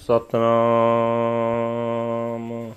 [0.00, 2.72] ਸਤਨਾਮ।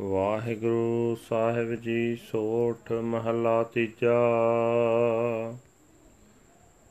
[0.00, 4.18] ਵਾਹਿਗੁਰੂ ਸਾਹਿਬ ਜੀ, ਸੋਠ ਮਹਲਾ ਤੀਜਾ।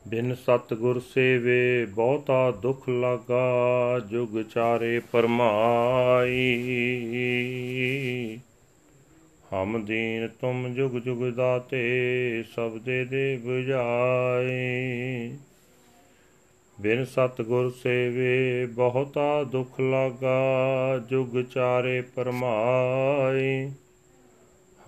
[0.08, 6.68] ਬਿਨ ਸਤਗੁਰ ਸੇਵੇ ਬਹੁਤਾ ਦੁਖ ਲਾਗਾ, ਜੁਗ ਚਾਰੇ ਪਰਮਾਈ।
[9.52, 15.36] ਹਮ ਦੀਨ ਤੁਮ ਜੁਗ ਜੁਗ ਦਾਤੇ, ਸਭ ਦੇ ਦੇ 부ਜਾਈ
[16.80, 20.44] ਬਿਨ ਸਤਗੁਰ ਸੇਵੇ ਬਹੁਤਾ ਦੁਖ ਲਾਗਾ,
[20.98, 23.72] ਜੁਗ ਚਾਰੇ ਪਰਮਾਈ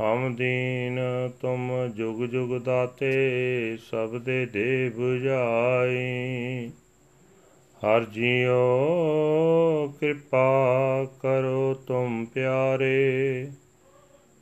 [0.01, 1.01] ਹਮ ਦੀਨ
[1.41, 3.13] ਤੁਮ ਜੁਗ ਜੁਗ ਦਾਤੇ,
[3.91, 6.71] ਸਭ ਦੇ ਦੇ 부ਜਾਈ
[7.85, 8.67] ਹਰ ਜੀਓ
[10.01, 10.47] ਕਿਰਪਾ
[11.21, 13.51] ਕਰੋ ਤੁਮ ਪਿਆਰੇ।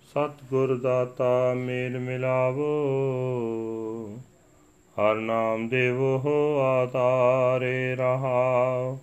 [0.03, 2.67] ਸਤਗੁਰ ਦਾਤਾ ਮੇਲ ਮਿਲਾਵੋ।
[5.00, 8.98] ਹਰ ਨਾਮ ਦੇਵੋ ਆਤਾਰੇ ਰਹਾ।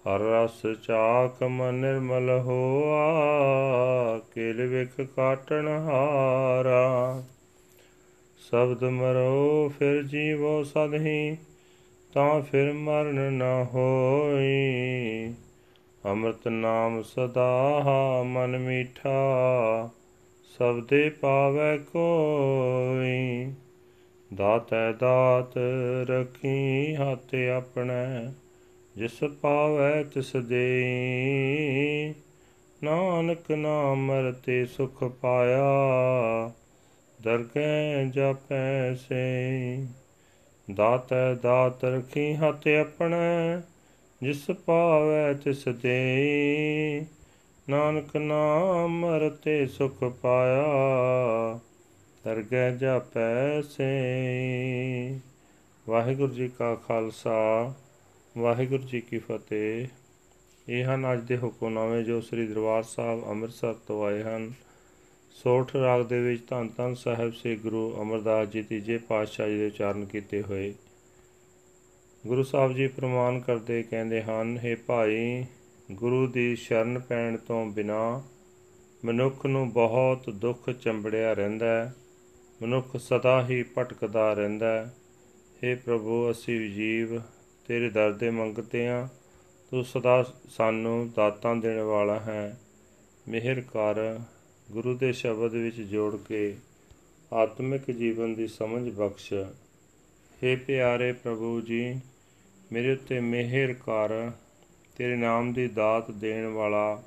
[0.07, 3.13] ਹਰ ਰਸ ਚਾਕ ਮਨ ਨਿਰਮਲ ਹੋਆ,
[4.35, 7.23] ਕਿਲ ਵਿਖ ਕਾਟਣ ਹਾਰਾ।
[8.51, 11.37] ਸ਼ਬਦ ਮਰੋ, ਫਿਰ ਜੀਵੋ ਸਦਹੀ
[12.15, 13.43] ਤਾਂ ਫਿਰ ਮਰਨ ਨ
[13.75, 15.35] ਹੋਈ।
[16.05, 17.83] ਅੰਮ੍ਰਿਤ ਨਾਮ ਸਦਾ
[18.27, 19.19] ਮਨ ਮੀਠਾ
[20.59, 23.53] ਸਬਦੇ ਪਾਵੈ ਕੋਈ।
[24.35, 25.59] ਦਾਤੈ ਦਾਤ
[26.11, 28.33] ਰਖੀ ਹੱਥ ਆਪਣੇ,
[28.97, 32.15] ਜਿਸ ਪਾਵੈ ਤਿਸ ਦੇਈ।
[32.83, 35.71] ਨਾਨਕ ਨਾਮ ਮਰਤੇ ਸੁਖ ਪਾਇਆ,
[37.23, 39.87] ਦਰਗਹਿ ਜਪੈ ਸੇ
[40.75, 43.61] ਦਾਤੈ ਦਾਤ ਰਖੀ ਹੱਥ ਆਪਣੇ,
[44.23, 47.07] ਜਿਸ ਪਾਵੈ ਤਿਸ ਦੇਈ।
[47.69, 50.65] ਨਾਨਕ ਨਾਮ ਮਰਤੇ ਸੁਖ ਪਾਇਆ,
[52.25, 53.91] ਦਰਗਹਿ ਜਪੈ ਸੇ
[55.89, 57.75] ਵਾਹਿਗੁਰੂ ਜੀ ਕਾ ਖਾਲਸਾ,
[58.39, 59.87] ਵਾਹਿਗੁਰੂ ਜੀ ਕੀ ਫਤਿਹ।
[60.69, 64.53] ਇਹ ਹਨ ਅੱਜ ਦੇ ਹੁਕਮਨਾਮੇ ਜੋ ਸ੍ਰੀ ਦਰਬਾਰ ਸਾਹਿਬ ਅੰਮ੍ਰਿਤਸਰ ਤੋਂ ਆਏ ਹਨ।
[65.43, 69.67] ਸੋਠ ਰਾਗ ਦੇ ਵਿੱਚ ਧੰਨ ਧੰਨ ਸਾਹਿਬ ਸੇ ਗੁਰੂ ਅਮਰਦਾਸ ਜੀ ਤੀਜੇ ਪਾਤਸ਼ਾਹ ਜੀ ਦੇ
[69.67, 70.75] ਉਚਾਰਨ ਕੀਤੇ ਹੋਏ।
[72.27, 75.45] ਗੁਰੂ ਸਾਹਿਬ ਜੀ ਪ੍ਰਮਾਨ ਕਰਦੇ ਕਹਿੰਦੇ ਹਨ हे ਭਾਈ,
[75.93, 78.23] ਗੁਰੂ ਦੀ ਸ਼ਰਨ ਪੈਣ ਤੋਂ ਬਿਨਾ
[79.05, 81.95] ਮਨੁੱਖ ਨੂੰ ਬਹੁਤ ਦੁੱਖ ਚੰਬੜਿਆ ਰਹਿੰਦਾ ਹੈ,
[82.63, 84.95] ਮਨੁੱਖ ਸਦਾ ਹੀ ਭਟਕਦਾ ਰਹਿੰਦਾ ਹੈ।
[85.65, 87.21] हे ਪ੍ਰਭੂ, ਅਸੀਂ ਜੀਵ
[87.67, 89.09] ਤੇਰੇ ਦਰ ਦੇ ਮੰਗਤੇ ਆ
[89.71, 92.61] ਤੂੰ ਸਦਾ ਸਾਨੂੰ ਦਾਤਾਂ ਦੇਣ ਵਾਲਾ ਹੈ।
[93.29, 94.19] ਮਿਹਰ ਕਰ
[94.71, 96.57] ਗੁਰੂ ਦੇ ਸ਼ਬਦ ਵਿੱਚ ਜੋੜ ਕੇ
[97.33, 99.33] ਆਤਮਿਕ ਜੀਵਨ ਦੀ ਸਮਝ ਬਖਸ਼।
[100.43, 102.01] हे ਪਿਆਰੇ ਪ੍ਰਭੂ ਜੀ,
[102.73, 104.31] ਮੇਰੇ ਉੱਤੇ ਮਿਹਰ ਕਰ,
[104.97, 107.03] ਤੇਰੇ ਨਾਮ ਦੀ ਦਾਤ ਦੇਣ ਵਾਲਾ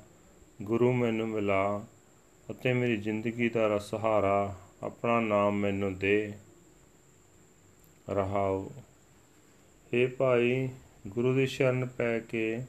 [0.62, 1.84] ਗੁਰੂ ਮੈਨੂੰ ਮਿਲਾ
[2.50, 6.32] ਅਤੇ ਮੇਰੀ ਜ਼ਿੰਦਗੀ ਦਾ ਸਹਾਰਾ ਆਪਣਾ ਨਾਮ ਮੈਨੂੰ ਦੇ।
[8.10, 8.70] ਰਹਾਓ।
[9.94, 10.68] हे ਭਾਈ,
[11.06, 12.62] ਗੁਰੂ ਦੀ ਸ਼ਰਨ ਪੈ ਕੇ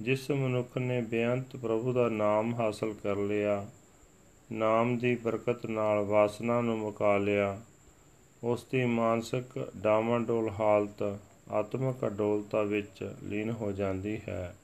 [0.00, 3.70] ਜਿਸ ਮਨੁੱਖ ਨੇ ਬੇਅੰਤ ਪ੍ਰਭੂ ਦਾ ਨਾਮ ਹਾਸਲ ਕਰ ਲਿਆ
[4.52, 7.60] ਨਾਮ ਦੀ ਬਰਕਤ ਨਾਲ ਵਾਸਨਾ ਨੂੰ ਮੁਕਾ ਲਿਆ।
[8.44, 11.18] ਉਸ ਦੀ ਮਾਨਸਿਕ ਡਾਵਾਂਡੋਲ ਹਾਲਤ
[11.50, 14.56] ਆਤਮਿਕ ਅਡੋਲਤਾ ਵਿੱਚ ਲੀਨ ਹੋ ਜਾਂਦੀ ਹੈ।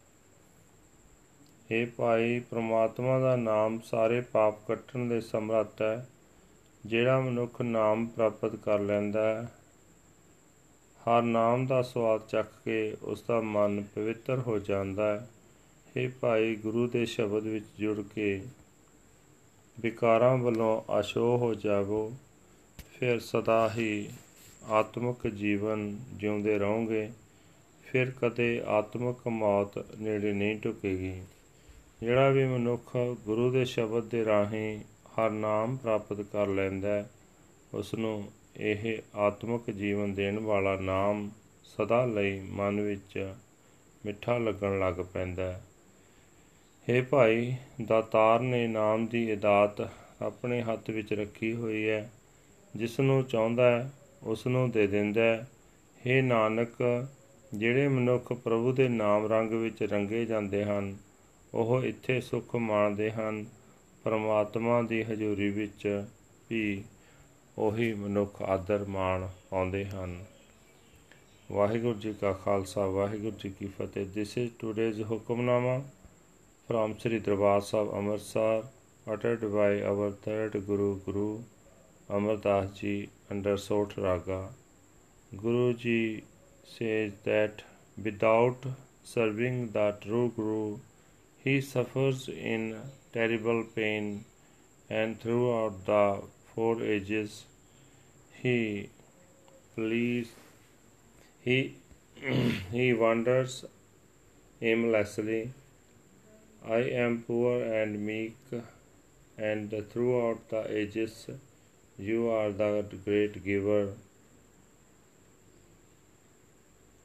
[1.70, 6.08] ਇਹ ਭਾਈ, ਪ੍ਰਮਾਤਮਾ ਦਾ ਨਾਮ ਸਾਰੇ ਪਾਪ ਕੱਟਣ ਦੇ ਸਮਰੱਥ ਹੈ,
[6.86, 9.52] ਜਿਹੜਾ ਮਨੁੱਖ ਨਾਮ ਪ੍ਰਾਪਤ ਕਰ ਲੈਂਦਾ ਹੈ।
[11.00, 15.30] ਹਰ ਨਾਮ ਦਾ ਸਵਾਦ ਚੱਖ ਕੇ ਉਸ ਦਾ ਮਨ ਪਵਿੱਤਰ ਹੋ ਜਾਂਦਾ ਹੈ।
[15.96, 18.42] ਇਹ ਭਾਈ, ਗੁਰੂ ਦੇ ਸ਼ਬਦ ਵਿੱਚ ਜੁੜ ਕੇ
[19.80, 22.12] ਵਿਕਾਰਾਂ ਵੱਲੋਂ ਅਸ਼ੋ ਹੋ ਜਾਵੋ,
[22.98, 24.08] ਫਿਰ ਸਦਾ ਹੀ
[24.70, 27.10] ਆਤਮਿਕ ਜੀਵਨ ਜਿਉਂਦੇ ਰਹੋਗੇ,
[27.82, 31.22] ਫਿਰ ਕਦੇ ਆਤਮਿਕ ਮੌਤ ਨੇੜੇ ਨਹੀਂ ਟੁਕੇਗੀ।
[32.00, 37.08] ਜਿਹੜਾ ਵੀ ਮਨੁੱਖ ਗੁਰੂ ਦੇ ਸ਼ਬਦ ਦੇ ਰਾਹੀਂ ਹਰ ਨਾਮ ਪ੍ਰਾਪਤ ਕਰ ਲੈਂਦਾ
[37.74, 41.30] ਉਸ ਨੂੰ ਇਹ ਆਤਮਿਕ ਜੀਵਨ ਦੇਣ ਵਾਲਾ ਨਾਮ
[41.64, 43.34] ਸਦਾ ਲਈ ਮਨ ਵਿੱਚ
[44.06, 45.62] ਮਿੱਠਾ ਲੱਗਣ ਲੱਗ ਪੈਂਦਾ ਹੈ।
[46.90, 47.54] हे ਭਾਈ,
[47.86, 49.90] ਦਾਤਾਰ ਨੇ ਨਾਮ ਦੀ ਇਦਾਤ
[50.22, 52.10] ਆਪਣੇ ਹੱਥ ਵਿੱਚ ਰੱਖੀ ਹੋਈ ਹੈ।
[52.76, 53.92] ਜਿਸ ਨੂੰ ਚਾਹੁੰਦਾ ਹੈ
[54.22, 55.48] ਉਸ ਨੂੰ ਦੇ ਦਿੰਦਾ ਹੈ।
[56.06, 57.06] हे ਨਾਨਕ,
[57.54, 60.96] ਜਿਹੜੇ ਮਨੁੱਖ ਪ੍ਰਭੂ ਦੇ ਨਾਮ ਰੰਗ ਵਿੱਚ ਰੰਗੇ ਜਾਂਦੇ ਹਨ,
[61.54, 63.46] ਉਹ ਇੱਥੇ ਸੁੱਖ ਮਾਣਦੇ ਹਨ,
[64.04, 66.04] ਪਰਮਾਤਮਾ ਦੀ ਹਜ਼ੂਰੀ ਵਿੱਚ
[66.50, 66.84] ਵੀ
[67.58, 70.24] ਉਹੀ ਮਨੁੱਖ ਆਦਰ ਮਾਣ ਪਾਉਂਦੇ ਹਨ।
[71.52, 75.82] ਵਾਹਿਗੁਰੂ ਜੀ ਕਾ ਖਾਲਸਾ, ਵਾਹਿਗੁਰੂ ਜੀ ਕੀ ਫਤਿਹ। This is today's hukamnama.
[76.70, 78.62] From Sri Darbar Sahib Amritsar
[79.12, 81.40] uttered by our third Guru Guru
[82.08, 84.50] Amar Das Ji under Sot Raga.
[85.36, 86.22] Guru Ji
[86.64, 87.64] says that
[88.04, 88.68] without
[89.02, 90.78] serving the true Guru,
[91.42, 92.80] He suffers in
[93.12, 94.24] terrible pain,
[94.88, 96.22] and throughout the
[96.54, 97.46] four ages
[98.42, 98.90] he
[99.74, 100.28] please
[101.48, 101.58] he
[102.76, 103.64] he wanders
[104.62, 105.40] aimlessly.
[106.64, 108.36] I am poor and meek,
[109.38, 111.26] and throughout the ages
[111.98, 113.94] you are the great giver.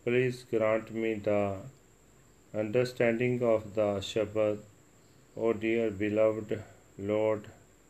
[0.04, 1.58] Please grant me the
[2.54, 4.60] understanding of the Shabbat.
[5.38, 6.62] O dear beloved
[6.98, 7.48] Lord,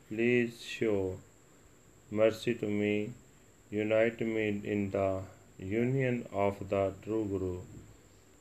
[0.08, 1.18] please show
[2.10, 3.12] mercy to me.
[3.70, 5.22] Unite me in the
[5.58, 7.60] union of the true Guru,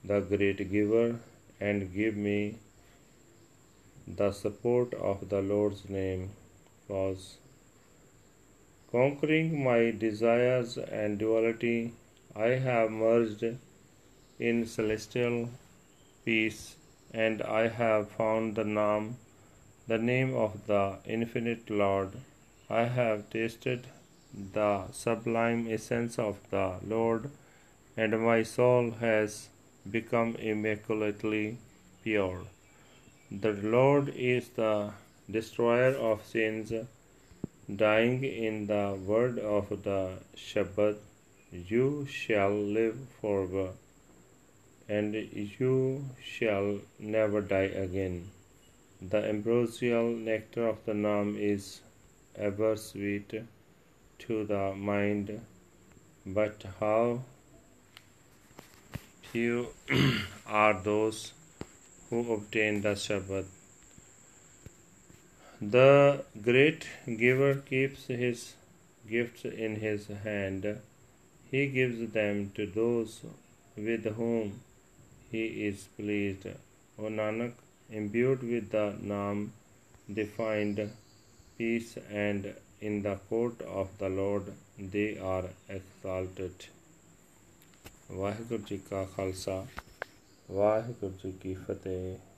[0.04, 1.18] the great giver,
[1.60, 2.56] and give me
[4.06, 6.30] the support of the Lord's name.
[6.88, 7.38] was
[8.92, 11.92] Conquering my desires and duality,
[12.36, 13.44] I have merged
[14.38, 15.48] in celestial
[16.24, 16.76] peace,
[17.12, 19.16] and I have found the name,
[19.88, 22.12] the name of the infinite Lord.
[22.70, 23.86] I have tasted
[24.52, 27.30] the sublime essence of the Lord,
[27.96, 29.48] and my soul has
[29.90, 31.58] become immaculately
[32.02, 32.44] pure.
[33.30, 34.92] The Lord is the
[35.30, 36.72] destroyer of sins,
[37.74, 40.98] dying in the word of the Shabbat,
[41.50, 43.70] you shall live forever,
[44.88, 48.30] and you shall never die again.
[49.00, 51.80] The ambrosial nectar of the Nam is
[52.36, 53.32] ever sweet
[54.18, 55.40] to the mind,
[56.26, 57.22] but how
[59.32, 59.68] few
[60.46, 61.32] are those
[62.09, 63.45] who obtain the Shabbat.
[65.61, 68.53] The great giver keeps his
[69.09, 70.65] gifts in his hand.
[71.51, 73.21] He gives them to those
[73.75, 74.61] with whom
[75.31, 76.47] he is pleased.
[76.97, 77.53] O Nanak,
[77.89, 79.49] imbued with the Naam,
[80.07, 80.91] they find
[81.57, 85.45] peace, and in the court of the Lord they are
[85.77, 86.67] exalted.
[88.11, 89.55] Waheguru ji ਕਾ ਖਾਲਸਾ
[90.50, 92.33] ਵਾਹਿਗੁਰੂ ਜੀ ਕੀ ਫਤਿਹ।